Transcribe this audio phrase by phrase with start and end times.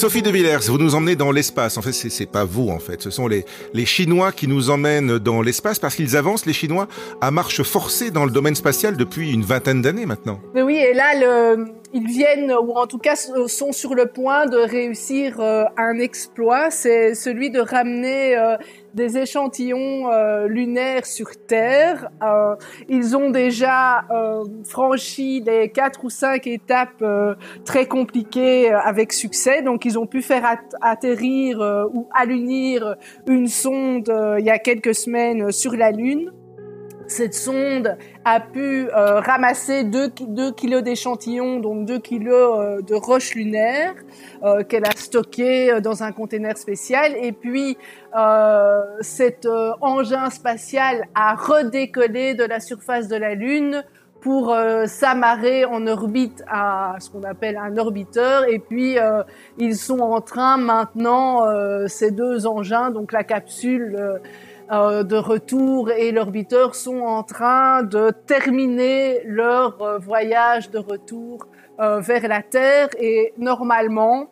[0.00, 1.76] Sophie de Villers, vous nous emmenez dans l'espace.
[1.76, 3.02] En fait, c'est pas vous, en fait.
[3.02, 3.44] Ce sont les,
[3.74, 6.88] les Chinois qui nous emmènent dans l'espace parce qu'ils avancent, les Chinois,
[7.20, 10.40] à marche forcée dans le domaine spatial depuis une vingtaine d'années maintenant.
[10.54, 11.12] Oui, et là,
[11.92, 16.70] ils viennent, ou en tout cas sont sur le point de réussir euh, un exploit.
[16.70, 18.56] C'est celui de ramener euh,
[18.94, 22.10] des échantillons euh, lunaires sur Terre.
[22.22, 22.56] Euh,
[22.88, 27.04] ils ont déjà euh, franchi les quatre ou cinq étapes
[27.64, 29.62] très compliquées avec succès.
[29.62, 30.44] Donc, ils ont pu faire
[30.80, 31.60] atterrir
[31.92, 36.32] ou allunir une sonde il y a quelques semaines sur la Lune
[37.10, 40.10] cette sonde a pu euh, ramasser 2,
[40.52, 43.94] kilos d'échantillons, donc 2 kilos euh, de roches lunaires
[44.42, 47.16] euh, qu'elle a stockées dans un conteneur spécial.
[47.20, 47.76] Et puis,
[49.00, 49.46] cet
[49.80, 53.84] engin spatial a redécollé de la surface de la Lune
[54.20, 54.54] pour
[54.86, 58.48] s'amarrer en orbite à ce qu'on appelle un orbiteur.
[58.48, 58.96] Et puis,
[59.58, 61.44] ils sont en train maintenant,
[61.86, 64.20] ces deux engins, donc la capsule
[64.70, 71.48] euh, de retour et l'orbiteur sont en train de terminer leur euh, voyage de retour
[71.80, 72.88] euh, vers la Terre.
[73.00, 74.30] Et normalement,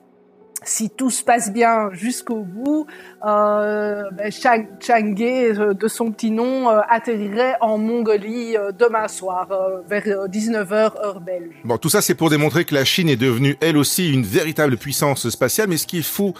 [0.63, 2.87] si tout se passe bien jusqu'au bout,
[3.23, 9.49] ben, Chang'e, euh, de son petit nom, euh, atterrirait en Mongolie euh, demain soir,
[9.89, 11.55] vers 19h heure belge.
[11.65, 14.77] Bon, tout ça, c'est pour démontrer que la Chine est devenue, elle aussi, une véritable
[14.77, 15.69] puissance spatiale.
[15.69, 16.35] Mais ce qui est fou,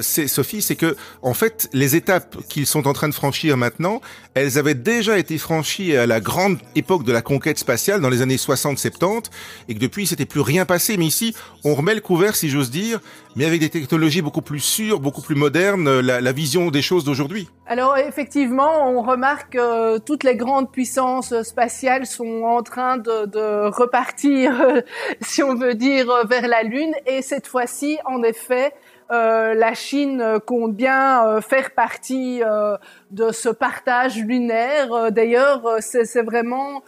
[0.00, 4.00] c'est, Sophie, c'est que, en fait, les étapes qu'ils sont en train de franchir maintenant,
[4.34, 8.22] elles avaient déjà été franchies à la grande époque de la conquête spatiale, dans les
[8.22, 9.24] années 60-70,
[9.68, 10.96] et que depuis, il s'était plus rien passé.
[10.96, 13.00] Mais ici, on remet le couvert, si j'ose dire,
[13.36, 16.00] mais avec des technologies beaucoup plus sûres, beaucoup plus modernes.
[16.20, 22.06] La, vision des choses d'aujourd'hui Alors effectivement, on remarque que toutes les grandes puissances spatiales
[22.06, 24.82] sont en train de, repartir,
[25.20, 26.94] si on veut dire, vers la Lune.
[27.06, 28.72] Et cette fois-ci, en effet,
[29.12, 32.76] euh, la Chine compte bien euh, faire partie euh,
[33.10, 35.12] de ce partage lunaire.
[35.12, 36.82] D'ailleurs, c'est vraiment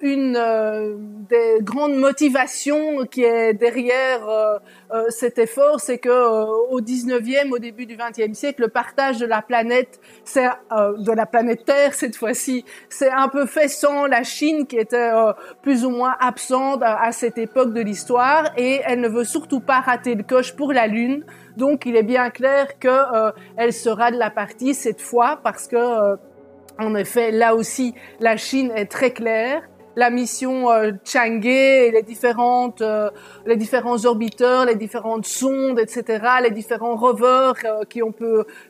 [0.00, 0.38] une
[1.28, 4.60] des grandes motivations qui est derrière
[5.10, 9.42] cet effort, c'est que au 19e, au début du 20e siècle, le partage de la
[9.42, 14.66] planète, c'est de la planète Terre cette fois-ci, c'est un peu fait sans la Chine
[14.66, 15.10] qui était
[15.62, 19.80] plus ou moins absente à cette époque de l'histoire et elle ne veut surtout pas
[19.80, 21.24] rater le coche pour la Lune.
[21.56, 25.66] Donc, il est bien clair que euh, elle sera de la partie cette fois parce
[25.66, 26.16] que, euh,
[26.78, 29.62] en effet, là aussi, la Chine est très claire
[29.98, 33.10] la mission euh, Chang'e les différentes, euh,
[33.46, 38.24] les différents orbiteurs, les différentes sondes, etc., les différents rovers euh, qui ont pu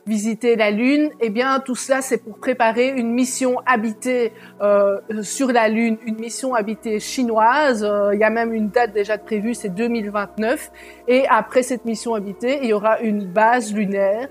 [0.07, 5.51] visiter la Lune, eh bien tout cela c'est pour préparer une mission habitée euh, sur
[5.51, 7.87] la Lune, une mission habitée chinoise.
[8.13, 10.71] il y a même une date déjà prévue, c'est 2029.
[11.07, 14.29] Et après cette mission habitée, il y aura une base lunaire,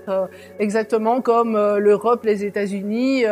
[0.59, 3.23] exactement comme l'Europe, les États-Unis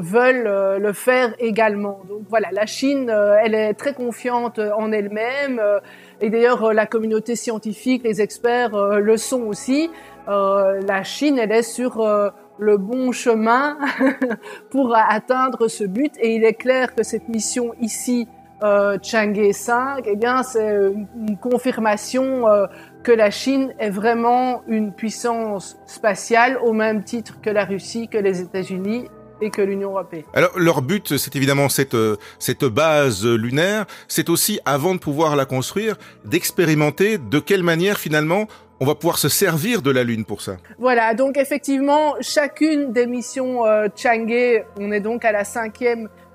[0.00, 2.00] veulent le faire également.
[2.08, 5.60] Donc voilà, la Chine, euh, elle est très confiante en elle-même.
[5.60, 5.80] Euh,
[6.20, 9.90] et d'ailleurs, euh, la communauté scientifique, les experts le sont aussi.
[10.26, 12.06] la Chine, elle est sur
[12.58, 13.78] le bon chemin
[14.70, 16.12] pour atteindre ce but.
[16.20, 18.28] Et il est clair que cette mission ici,
[18.62, 22.44] euh, Chang'e 5, eh bien, c'est une confirmation
[23.02, 28.18] que la Chine est vraiment une puissance spatiale au même titre que la Russie, que
[28.18, 29.08] les États-Unis
[29.40, 30.24] et que l'Union européenne.
[30.34, 33.86] Alors leur but, c'est évidemment cette euh, cette base lunaire.
[34.08, 38.46] C'est aussi, avant de pouvoir la construire, d'expérimenter de quelle manière finalement
[38.80, 40.56] on va pouvoir se servir de la Lune pour ça.
[40.78, 46.08] Voilà, donc effectivement, chacune des missions euh, Chang'e, on est donc à la cinquième, euh,
[46.08, 46.27] euh,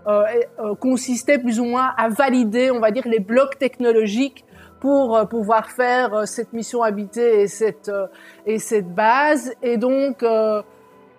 [0.80, 4.46] consistait plus ou moins à valider, on va dire, les blocs technologiques
[4.80, 7.92] pour euh, pouvoir faire cette mission habitée et cette
[8.46, 9.54] et cette base.
[9.62, 10.24] Et donc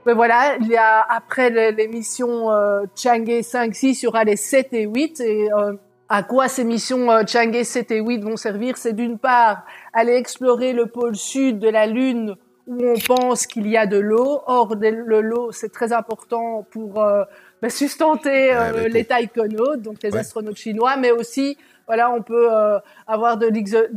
[0.06, 4.36] mais voilà, il y a après l'émission euh, Chang'e 5, 6, il y aura les
[4.36, 5.72] 7 et 8 et euh,
[6.10, 8.76] à quoi ces missions euh, Chang'e 7 et 8 vont servir?
[8.76, 9.64] C'est d'une part
[9.94, 12.36] aller explorer le pôle sud de la Lune
[12.66, 14.42] où on pense qu'il y a de l'eau.
[14.46, 17.02] Or, le l'eau, c'est très important pour
[17.64, 21.56] euh, ben, sustenter euh, les taïkonautes, donc les astronautes chinois, mais aussi
[21.86, 23.46] voilà, on peut euh, avoir de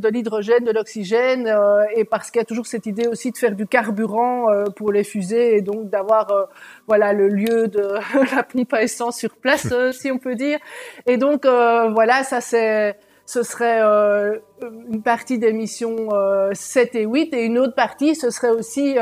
[0.10, 3.56] l'hydrogène, de l'oxygène, euh, et parce qu'il y a toujours cette idée aussi de faire
[3.56, 6.28] du carburant euh, pour les fusées, et donc d'avoir
[6.88, 7.94] voilà le lieu de
[8.36, 10.60] la pompe à essence sur place, si on peut dire.
[11.06, 16.10] Et donc voilà, ça c'est ce serait une partie des missions
[16.54, 18.96] 7 et 8 et une autre partie, ce serait aussi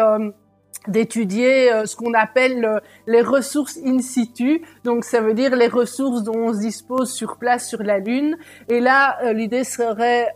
[0.88, 4.62] d'étudier euh, ce qu'on appelle euh, les ressources in situ.
[4.84, 8.38] Donc ça veut dire les ressources dont on se dispose sur place sur la Lune.
[8.70, 10.34] Et là, euh, l'idée serait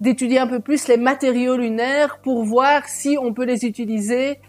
[0.00, 4.40] d'étudier un peu plus les matériaux lunaires pour voir si on peut les utiliser.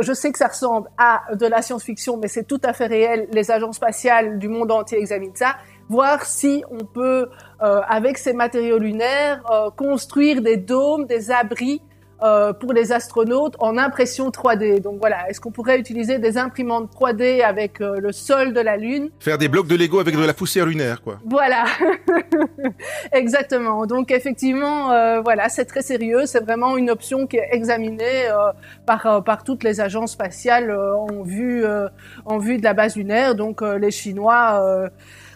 [0.00, 3.28] je sais que ça ressemble à de la science-fiction, mais c'est tout à fait réel.
[3.32, 5.56] Les agences spatiales du monde entier examinent ça.
[5.88, 7.28] Voir si on peut,
[7.60, 9.42] avec ces matériaux lunaires,
[9.76, 11.82] construire des dômes, des abris
[12.22, 14.80] euh, pour les astronautes en impression 3D.
[14.80, 18.76] Donc voilà, est-ce qu'on pourrait utiliser des imprimantes 3D avec euh, le sol de la
[18.76, 19.10] Lune?
[19.18, 21.18] Faire des blocs de Lego avec de la poussière lunaire, quoi.
[21.24, 21.64] Voilà,
[23.12, 23.86] exactement.
[23.86, 26.26] Donc effectivement, euh, voilà, c'est très sérieux.
[26.26, 28.28] C'est vraiment une option qui est examinée
[28.86, 31.64] par par toutes les agences spatiales en vue
[32.24, 33.34] en vue de la base lunaire.
[33.34, 34.90] Donc les Chinois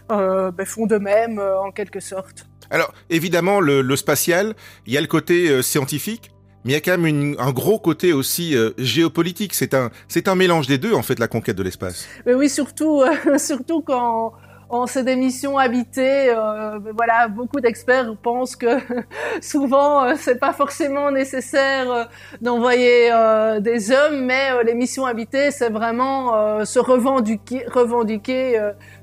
[0.08, 2.46] ben, font de même en quelque sorte.
[2.70, 4.54] Alors évidemment, le, le spatial,
[4.86, 6.30] il y a le côté scientifique
[6.66, 9.54] mais il y a quand même un gros côté aussi euh, géopolitique.
[9.54, 12.08] C'est un, c'est un mélange des deux en fait la conquête de l'espace.
[12.26, 14.32] Mais oui, surtout, euh, surtout quand
[14.68, 16.28] on c'est des missions habitées.
[16.30, 18.80] Euh, voilà, beaucoup d'experts pensent que
[19.40, 22.08] souvent c'est pas forcément nécessaire
[22.40, 23.12] d'envoyer
[23.60, 28.58] des hommes, mais les missions habitées, c'est vraiment se revendiquer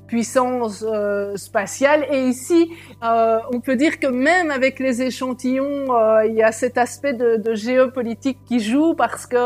[0.06, 2.06] puissance euh, spatiale.
[2.10, 2.70] Et ici,
[3.02, 7.14] euh, on peut dire que même avec les échantillons, euh, il y a cet aspect
[7.14, 9.36] de, géopolitique qui joue parce que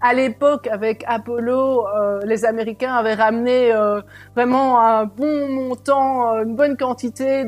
[0.00, 1.86] à l'époque, avec Apollo,
[2.24, 3.72] les Américains avaient ramené
[4.34, 7.44] vraiment un bon montant, une bonne quantité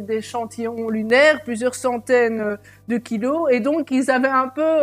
[0.00, 2.56] d'échantillons lunaires, plusieurs centaines
[2.88, 4.80] de kilos, et donc ils avaient un peu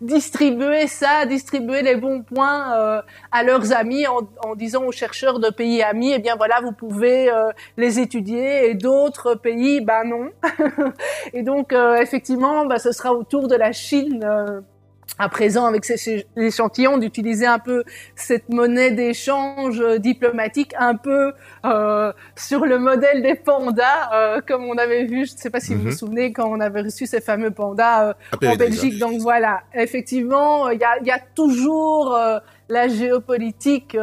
[0.00, 5.50] distribué ça, distribué les bons points à leurs amis en, en disant aux chercheurs de
[5.50, 10.30] pays amis, eh bien voilà, vous pouvez euh, les étudier et d'autres pays, ben non.
[11.32, 14.60] et donc euh, effectivement, ben, ce sera au tour de la Chine euh,
[15.18, 17.84] à présent avec ces échantillons d'utiliser un peu
[18.16, 21.32] cette monnaie d'échange diplomatique un peu
[22.34, 25.82] sur le modèle des pandas comme on avait vu je ne sais pas si vous
[25.82, 25.92] vous mhm.
[25.92, 28.14] souvenez quand on avait reçu ces fameux pandas
[28.44, 32.18] en Belgique donc voilà effectivement il y a, y a, toujours
[32.68, 33.96] la géopolitique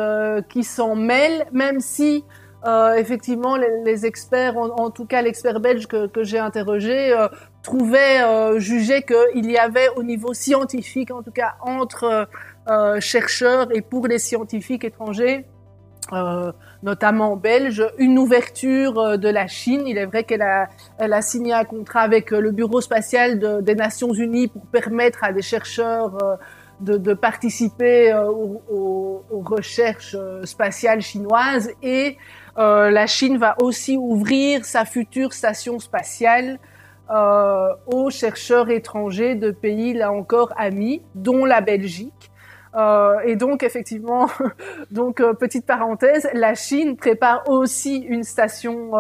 [0.50, 2.24] qui s'en mêle même si
[2.66, 7.28] euh, effectivement, les, experts, en, tout cas l'expert belge que, que j'ai interrogé, euh,
[7.62, 12.30] trouvait, euh, jugeait qu'il y avait au niveau scientifique, en tout cas entre
[12.70, 15.46] euh, chercheurs et pour les scientifiques étrangers,
[16.84, 19.88] notamment belges, une ouverture de la Chine.
[19.88, 20.70] Il est vrai qu'elle a,
[21.00, 25.24] elle a signé un contrat avec le Bureau spatial de, des Nations Unies pour permettre
[25.24, 26.18] à des chercheurs
[26.82, 32.18] de, de, participer aux, aux, aux, recherches spatiales chinoises et
[32.58, 36.60] euh, la Chine va aussi ouvrir sa future station spatiale
[37.10, 42.32] euh, aux chercheurs étrangers de pays, là encore, amis, dont la Belgique.
[42.76, 44.28] Euh, et donc effectivement,
[44.92, 48.92] donc euh, petite parenthèse, la Chine prépare aussi une station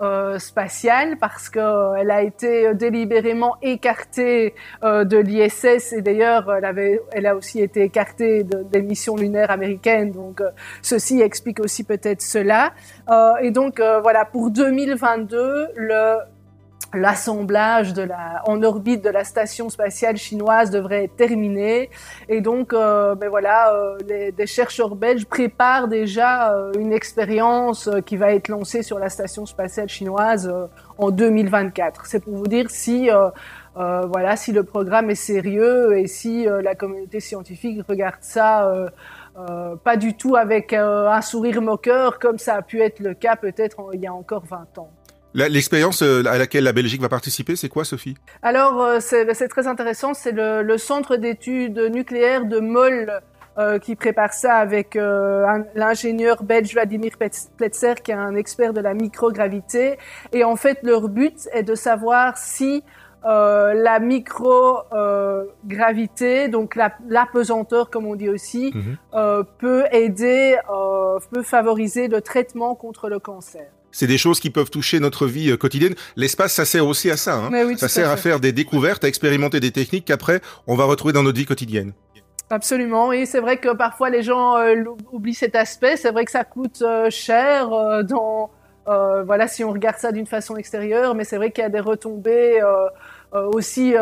[0.00, 7.00] euh, spatiale parce que elle a été délibérément écartée de l'ISS et d'ailleurs elle avait,
[7.12, 10.10] elle a aussi été écartée de, des missions lunaires américaines.
[10.10, 10.42] Donc
[10.82, 12.72] ceci explique aussi peut-être cela.
[13.40, 16.18] et donc voilà pour 2022 le
[16.94, 21.90] l'assemblage de la en orbite de la station spatiale chinoise devrait être terminé
[22.28, 28.00] et donc euh, ben voilà euh, des chercheurs belges préparent déjà euh, une expérience euh,
[28.00, 30.52] qui va être lancée sur la station spatiale chinoise
[30.98, 33.10] en 2024 c'est pour vous dire si
[33.74, 38.72] voilà si le programme est sérieux et si la communauté scientifique regarde ça
[39.84, 43.90] pas du tout avec un sourire moqueur comme ça a pu être le cas peut-être
[43.92, 44.90] il y a encore 20 ans.
[45.36, 48.16] L'expérience euh, à laquelle la Belgique va participer, c'est quoi, Sophie?
[48.42, 50.14] Alors, euh, c'est très intéressant.
[50.14, 53.22] C'est le, le, centre d'études nucléaires de Moll
[53.58, 57.12] euh, qui prépare ça avec euh, l'ingénieur belge Vladimir
[57.56, 59.96] Pletzer, qui est un expert de la microgravité.
[60.32, 62.84] Et en fait, leur but est de savoir si
[63.24, 68.98] euh, la microgravité, donc la, la, pesanteur, comme on dit aussi, mhm.
[69.56, 70.58] peut aider,
[71.32, 75.50] peut favoriser le traitement contre le cancer c'est des choses qui peuvent toucher notre vie
[75.50, 75.94] euh, quotidienne.
[76.16, 77.36] L'espace, ça sert aussi à ça.
[77.36, 77.76] Hein.
[77.78, 81.22] ça sert à, faire des découvertes, à expérimenter des techniques qu'après, on va retrouver dans
[81.22, 81.92] notre vie quotidienne.
[82.50, 85.96] Absolument, oui, c'est vrai que parfois les gens euh, oublient cet aspect.
[85.96, 87.70] C'est vrai que ça coûte euh, cher
[88.04, 88.50] dans,
[88.86, 91.80] voilà, si on regarde ça d'une façon extérieure, mais c'est vrai qu'il y a des
[91.80, 92.60] retombées
[93.32, 93.94] aussi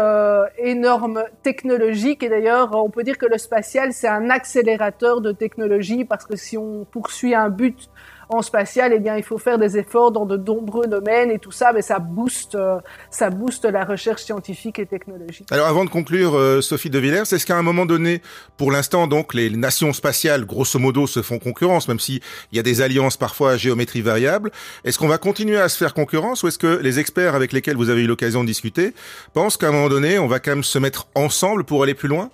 [0.58, 2.22] énormes technologiques.
[2.22, 6.36] Et d'ailleurs, on peut dire que le spatial, c'est un accélérateur de technologie parce que
[6.36, 7.88] si on poursuit un but
[8.34, 11.52] en spatial, eh bien, il faut faire des efforts dans de nombreux domaines et tout
[11.52, 12.78] ça, mais ça booste, euh,
[13.10, 15.46] ça booste la recherche scientifique et technologique.
[15.50, 18.22] Alors, avant de conclure, euh, Sophie de Villers, est-ce qu'à un moment donné,
[18.56, 22.20] pour l'instant, donc, les nations spatiales, grosso modo, se font concurrence, même s'il
[22.52, 24.50] y a des alliances parfois à géométrie variable.
[24.84, 27.76] Est-ce qu'on va continuer à se faire concurrence ou est-ce que les experts avec lesquels
[27.76, 28.94] vous avez eu l'occasion de discuter
[29.32, 32.08] pensent qu'à un moment donné, on va quand même se mettre ensemble pour aller plus
[32.08, 32.30] loin?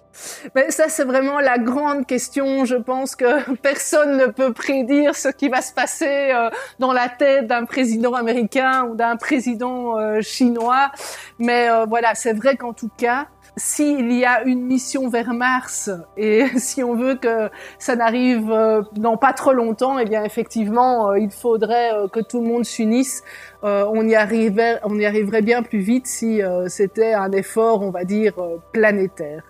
[0.55, 2.64] Mais ça, c'est vraiment la grande question.
[2.64, 7.09] Je pense que personne ne peut prédire ce qui va se passer euh, dans la
[7.09, 10.90] tête d'un président américain ou d'un président euh, chinois.
[11.38, 13.26] Mais euh, voilà, c'est vrai qu'en tout cas,
[13.57, 18.49] s'il y a une mission vers Mars et si on veut que ça n'arrive
[18.93, 23.23] dans pas trop longtemps, eh bien effectivement, il faudrait que tout le monde s'unisse.
[23.62, 28.05] on y arriverait, on y arriverait bien plus vite si c'était un effort, on va
[28.05, 28.35] dire,
[28.73, 29.50] planétaire.